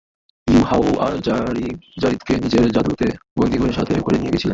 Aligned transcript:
ইউহাওয়া 0.47 1.07
যারীদকে 1.97 2.33
নিজের 2.43 2.65
জাদুতে 2.71 3.07
বন্দি 3.37 3.57
করে 3.57 3.73
সাথে 3.73 3.93
করে 4.05 4.17
নিয়ে 4.17 4.31
গিয়েছিল। 4.33 4.49